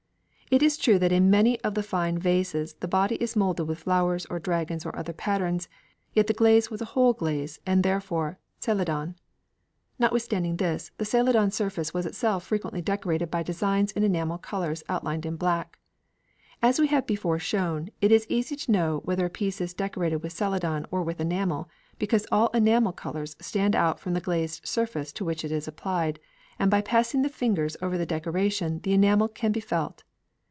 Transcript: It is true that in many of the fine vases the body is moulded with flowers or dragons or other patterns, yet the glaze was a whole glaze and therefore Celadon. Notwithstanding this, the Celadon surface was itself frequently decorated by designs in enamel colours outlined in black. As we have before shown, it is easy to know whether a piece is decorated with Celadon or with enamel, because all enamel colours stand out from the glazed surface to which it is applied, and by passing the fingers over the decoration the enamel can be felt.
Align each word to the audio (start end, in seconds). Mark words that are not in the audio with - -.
It 0.53 0.61
is 0.61 0.75
true 0.75 0.99
that 0.99 1.13
in 1.13 1.29
many 1.29 1.61
of 1.61 1.75
the 1.75 1.81
fine 1.81 2.17
vases 2.17 2.73
the 2.81 2.87
body 2.89 3.15
is 3.23 3.37
moulded 3.37 3.69
with 3.69 3.79
flowers 3.79 4.25
or 4.25 4.37
dragons 4.37 4.85
or 4.85 4.93
other 4.93 5.13
patterns, 5.13 5.69
yet 6.11 6.27
the 6.27 6.33
glaze 6.33 6.69
was 6.69 6.81
a 6.81 6.91
whole 6.91 7.13
glaze 7.13 7.61
and 7.65 7.83
therefore 7.83 8.37
Celadon. 8.59 9.15
Notwithstanding 9.97 10.57
this, 10.57 10.91
the 10.97 11.05
Celadon 11.05 11.51
surface 11.51 11.93
was 11.93 12.05
itself 12.05 12.43
frequently 12.45 12.81
decorated 12.81 13.31
by 13.31 13.43
designs 13.43 13.93
in 13.93 14.03
enamel 14.03 14.37
colours 14.37 14.83
outlined 14.89 15.25
in 15.25 15.37
black. 15.37 15.79
As 16.61 16.79
we 16.81 16.87
have 16.87 17.07
before 17.07 17.39
shown, 17.39 17.89
it 18.01 18.11
is 18.11 18.25
easy 18.27 18.57
to 18.57 18.71
know 18.73 19.01
whether 19.05 19.25
a 19.27 19.29
piece 19.29 19.61
is 19.61 19.73
decorated 19.73 20.17
with 20.17 20.33
Celadon 20.33 20.85
or 20.91 21.01
with 21.01 21.21
enamel, 21.21 21.69
because 21.97 22.27
all 22.29 22.49
enamel 22.49 22.91
colours 22.91 23.37
stand 23.39 23.73
out 23.73 24.01
from 24.01 24.15
the 24.15 24.19
glazed 24.19 24.67
surface 24.67 25.13
to 25.13 25.23
which 25.23 25.45
it 25.45 25.51
is 25.53 25.65
applied, 25.65 26.19
and 26.59 26.69
by 26.69 26.81
passing 26.81 27.21
the 27.21 27.29
fingers 27.29 27.77
over 27.81 27.97
the 27.97 28.05
decoration 28.05 28.81
the 28.81 28.91
enamel 28.91 29.29
can 29.29 29.53
be 29.53 29.61
felt. 29.61 30.03